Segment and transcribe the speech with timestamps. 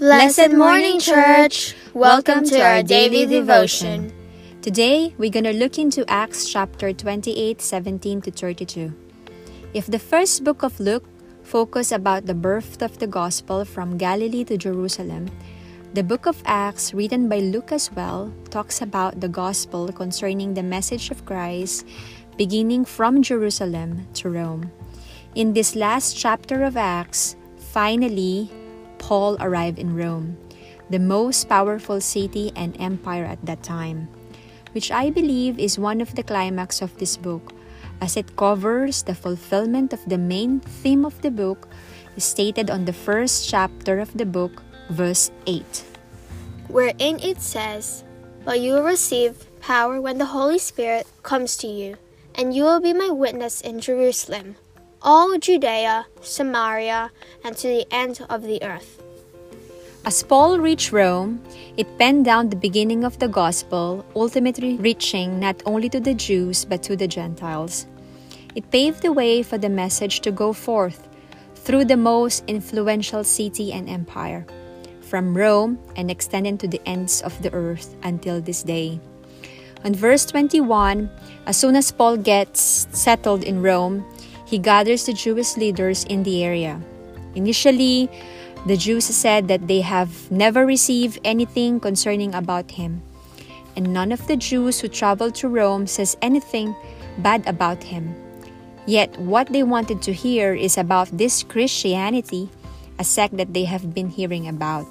[0.00, 1.76] Blessed morning, church!
[1.92, 4.08] Welcome to our daily devotion.
[4.62, 8.96] Today, we're going to look into Acts chapter 28, 17 to 32.
[9.74, 11.04] If the first book of Luke
[11.42, 15.28] focused about the birth of the gospel from Galilee to Jerusalem,
[15.92, 20.64] the book of Acts, written by Luke as well, talks about the gospel concerning the
[20.64, 21.84] message of Christ
[22.38, 24.72] beginning from Jerusalem to Rome.
[25.34, 28.48] In this last chapter of Acts, finally,
[29.00, 30.38] Paul arrived in Rome,
[30.92, 34.06] the most powerful city and empire at that time,
[34.70, 37.50] which I believe is one of the climax of this book,
[38.00, 41.66] as it covers the fulfillment of the main theme of the book
[42.16, 45.64] stated on the first chapter of the book, verse 8.
[46.68, 48.04] Wherein it says,
[48.44, 51.96] But you will receive power when the Holy Spirit comes to you
[52.34, 54.56] and you will be my witness in Jerusalem,
[55.02, 57.10] all Judea, Samaria,
[57.44, 59.02] and to the end of the earth.
[60.04, 61.42] As Paul reached Rome,
[61.76, 66.64] it penned down the beginning of the gospel, ultimately reaching not only to the Jews
[66.64, 67.86] but to the Gentiles.
[68.54, 71.08] It paved the way for the message to go forth
[71.54, 74.46] through the most influential city and empire,
[75.02, 79.00] from Rome and extending to the ends of the earth until this day.
[79.84, 81.08] On verse 21,
[81.46, 84.04] as soon as Paul gets settled in Rome,
[84.50, 86.82] he gathers the Jewish leaders in the area.
[87.36, 88.10] Initially,
[88.66, 93.00] the Jews said that they have never received anything concerning about him,
[93.76, 96.74] and none of the Jews who traveled to Rome says anything
[97.22, 98.10] bad about him.
[98.86, 102.50] Yet what they wanted to hear is about this Christianity,
[102.98, 104.90] a sect that they have been hearing about.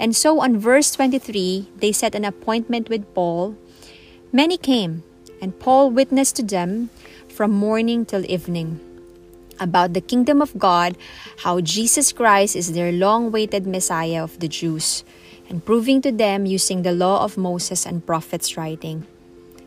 [0.00, 3.54] And so on verse 23, they set an appointment with Paul
[4.32, 5.04] Many came,
[5.40, 6.90] and Paul witnessed to them
[7.30, 8.80] from morning till evening
[9.60, 10.96] about the kingdom of God,
[11.38, 15.04] how Jesus Christ is their long awaited Messiah of the Jews,
[15.48, 19.06] and proving to them using the law of Moses and prophets' writing.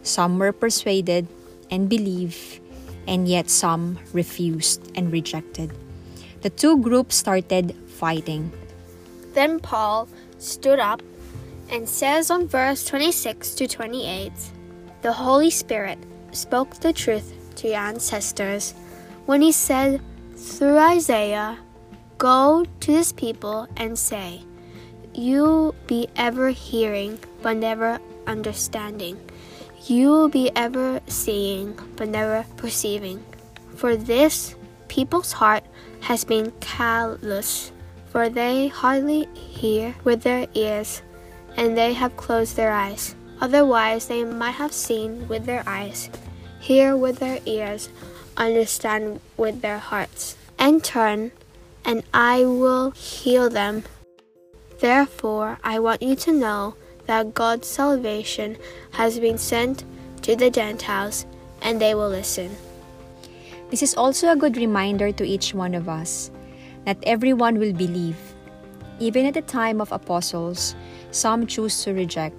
[0.03, 1.27] Some were persuaded
[1.71, 2.59] and believed,
[3.07, 5.71] and yet some refused and rejected.
[6.41, 8.51] The two groups started fighting.
[9.33, 11.01] Then Paul stood up
[11.69, 14.31] and says on verse 26 to 28
[15.01, 15.97] the Holy Spirit
[16.31, 18.73] spoke the truth to your ancestors
[19.29, 20.01] when he said
[20.33, 21.59] through Isaiah,
[22.17, 24.41] Go to this people and say,
[25.13, 29.21] You'll be ever hearing, but never understanding.
[29.85, 33.23] You will be ever seeing, but never perceiving.
[33.75, 34.55] For this
[34.87, 35.63] people's heart
[36.01, 37.71] has been callous,
[38.09, 41.03] for they hardly hear with their ears,
[41.55, 43.13] and they have closed their eyes.
[43.41, 46.09] Otherwise, they might have seen with their eyes,
[46.59, 47.89] hear with their ears,
[48.39, 51.31] understand with their hearts, and turn,
[51.85, 53.83] and I will heal them.
[54.79, 58.57] Therefore, I want you to know that God's salvation
[58.91, 59.83] has been sent
[60.23, 61.25] to the Gentiles,
[61.61, 62.55] and they will listen.
[63.69, 66.31] This is also a good reminder to each one of us
[66.85, 68.17] that everyone will believe.
[68.99, 70.75] Even at the time of apostles,
[71.11, 72.35] some choose to reject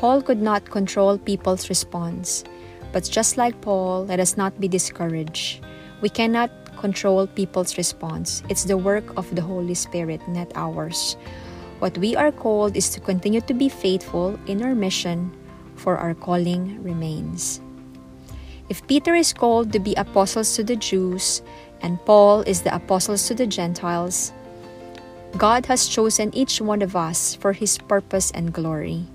[0.00, 2.42] Paul could not control people's response.
[2.92, 5.64] But just like Paul, let us not be discouraged.
[6.00, 8.42] We cannot control people's response.
[8.48, 11.16] It's the work of the Holy Spirit, not ours.
[11.78, 15.32] What we are called is to continue to be faithful in our mission,
[15.76, 17.60] for our calling remains.
[18.68, 21.42] If Peter is called to be apostles to the Jews,
[21.82, 24.32] and Paul is the apostles to the Gentiles,
[25.36, 29.06] God has chosen each one of us for his purpose and glory.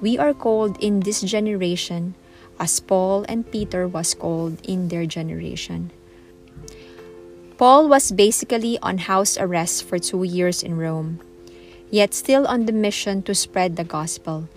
[0.00, 2.14] We are called in this generation
[2.60, 5.90] as Paul and Peter was called in their generation.
[7.56, 11.20] Paul was basically on house arrest for two years in Rome,
[11.90, 14.48] yet still on the mission to spread the gospel.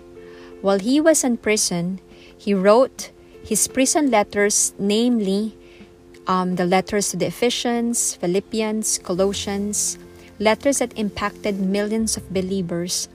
[0.60, 2.00] While he was in prison,
[2.36, 3.10] he wrote
[3.42, 5.56] his prison letters, namely
[6.26, 9.98] um, the letters to the Ephesians, Philippians, Colossians,
[10.38, 13.08] letters that impacted millions of believers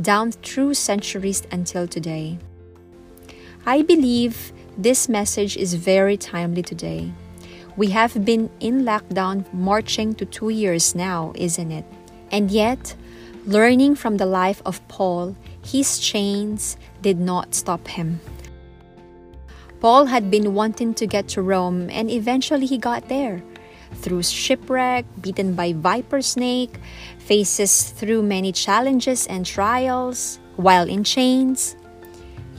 [0.00, 2.38] down through centuries until today.
[3.66, 7.12] I believe this message is very timely today.
[7.76, 11.84] We have been in lockdown marching to two years now, isn't it?
[12.32, 12.94] And yet,
[13.44, 18.20] learning from the life of Paul, his chains did not stop him.
[19.80, 23.42] Paul had been wanting to get to Rome and eventually he got there
[23.96, 26.78] through shipwreck, beaten by viper snake,
[27.18, 31.76] faces through many challenges and trials while in chains.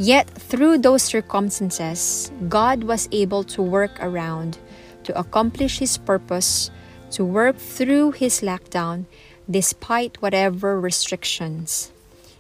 [0.02, 4.58] Yet through those circumstances, God was able to work around
[5.04, 6.72] to accomplish his purpose,
[7.12, 9.06] to work through his lockdown
[9.48, 11.92] despite whatever restrictions.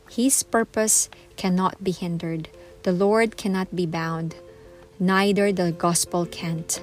[0.10, 2.50] His purpose cannot be hindered.
[2.82, 4.34] The Lord cannot be bound.
[5.00, 6.82] Neither the gospel can't.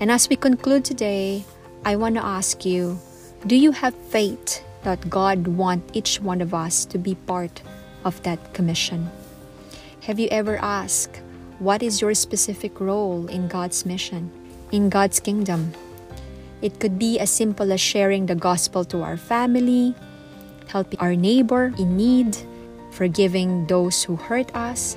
[0.00, 1.44] And as we conclude today,
[1.84, 2.98] I want to ask you
[3.46, 7.60] do you have faith that God wants each one of us to be part
[8.02, 9.10] of that commission?
[10.08, 11.20] Have you ever asked,
[11.58, 14.32] what is your specific role in God's mission,
[14.72, 15.74] in God's kingdom?
[16.62, 19.94] It could be as simple as sharing the gospel to our family,
[20.66, 22.38] helping our neighbor in need,
[22.90, 24.96] forgiving those who hurt us,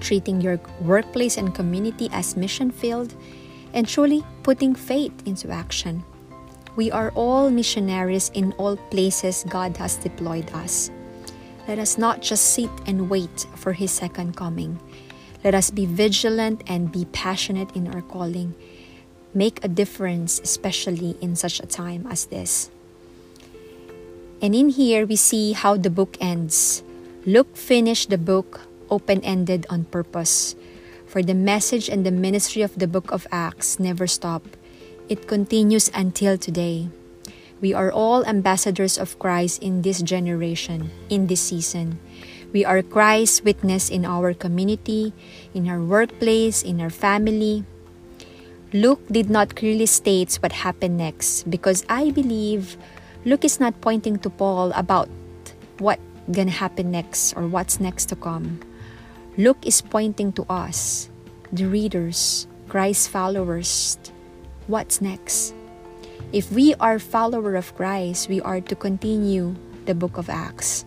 [0.00, 3.14] treating your workplace and community as mission field,
[3.74, 6.02] and truly putting faith into action.
[6.74, 10.90] We are all missionaries in all places God has deployed us.
[11.68, 14.80] Let us not just sit and wait for His second coming.
[15.44, 18.54] Let us be vigilant and be passionate in our calling.
[19.32, 22.70] Make a difference, especially in such a time as this.
[24.42, 26.82] And in here, we see how the book ends.
[27.26, 30.56] Luke finished the book open ended on purpose.
[31.06, 34.42] For the message and the ministry of the book of Acts never stop,
[35.08, 36.88] it continues until today.
[37.60, 42.00] We are all ambassadors of Christ in this generation, in this season.
[42.52, 45.12] We are Christ's witness in our community,
[45.52, 47.64] in our workplace, in our family.
[48.72, 52.80] Luke did not clearly state what happened next because I believe
[53.24, 55.08] Luke is not pointing to Paul about
[55.78, 56.00] what
[56.32, 58.60] gonna happen next or what's next to come.
[59.36, 61.10] Luke is pointing to us,
[61.52, 63.98] the readers, Christ's followers,
[64.66, 65.54] what's next.
[66.32, 69.56] If we are follower of Christ, we are to continue
[69.86, 70.84] the book of Acts.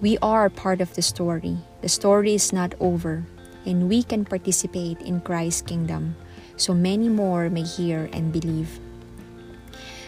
[0.00, 1.58] We are part of the story.
[1.82, 3.28] The story is not over,
[3.66, 6.16] and we can participate in Christ's kingdom
[6.56, 8.80] so many more may hear and believe.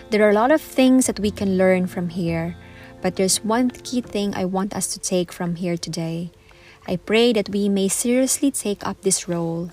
[0.08, 2.56] There are a lot of things that we can learn from here,
[3.02, 6.32] but there's one key thing I want us to take from here today.
[6.88, 9.70] I pray that we may seriously take up this role.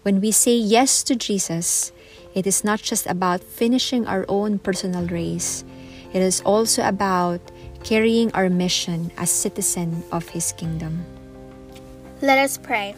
[0.00, 1.92] When we say yes to Jesus,
[2.38, 5.64] it is not just about finishing our own personal race,
[6.12, 7.40] it is also about
[7.82, 11.04] carrying our mission as citizen of His kingdom.
[12.22, 12.94] Let us pray.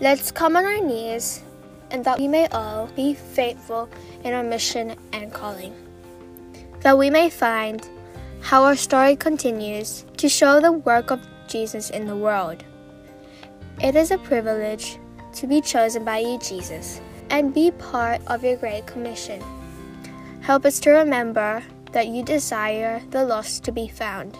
[0.00, 1.42] Let's come on our knees
[1.90, 3.90] and that we may all be faithful
[4.22, 5.74] in our mission and calling.
[6.82, 7.82] That we may find
[8.40, 12.62] how our story continues to show the work of Jesus in the world.
[13.82, 14.98] It is a privilege
[15.34, 17.00] to be chosen by you, Jesus,
[17.32, 19.42] and be part of your great commission.
[20.42, 24.38] Help us to remember that you desire the lost to be found.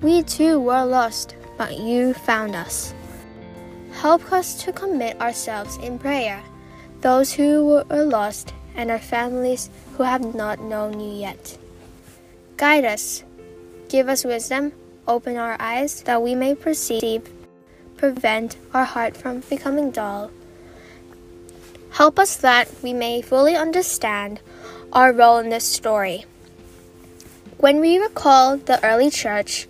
[0.00, 2.94] We too were lost, but you found us.
[3.92, 6.42] Help us to commit ourselves in prayer
[7.00, 11.58] those who were lost, and our families who have not known you yet.
[12.56, 13.24] Guide us,
[13.88, 14.72] give us wisdom,
[15.08, 17.28] open our eyes that we may perceive,
[17.96, 20.30] prevent our heart from becoming dull.
[22.00, 24.40] Help us that we may fully understand
[24.90, 26.24] our role in this story.
[27.58, 29.68] When we recall the early church,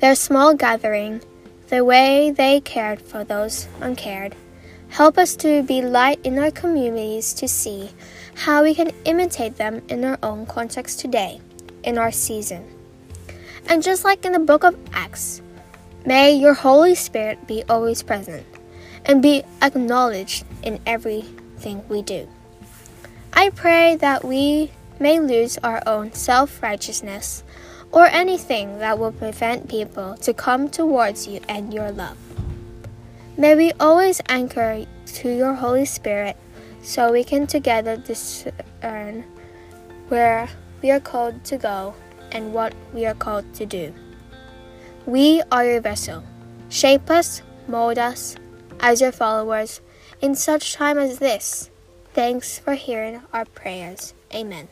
[0.00, 1.20] their small gathering,
[1.68, 4.34] the way they cared for those uncared,
[4.88, 7.90] Help us to be light in our communities to see
[8.36, 11.42] how we can imitate them in our own context today,
[11.84, 12.64] in our season.
[13.68, 15.42] And just like in the book of Acts,
[16.06, 18.46] may your Holy Spirit be always present
[19.04, 20.80] and be acknowledged in
[21.56, 22.28] everything we do.
[23.32, 24.70] I pray that we
[25.00, 27.42] may lose our own self righteousness
[27.92, 32.18] or anything that will prevent people to come towards you and your love.
[33.36, 36.36] May we always anchor to your Holy Spirit
[36.82, 39.24] so we can together discern
[40.08, 40.48] where
[40.82, 41.94] we are called to go
[42.32, 43.92] and what we are called to do.
[45.06, 46.22] We are your vessel.
[46.68, 48.36] Shape us, mold us
[48.80, 49.80] as your followers
[50.20, 51.70] in such time as this.
[52.14, 54.14] Thanks for hearing our prayers.
[54.34, 54.68] Amen.